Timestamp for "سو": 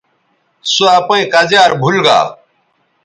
0.71-0.83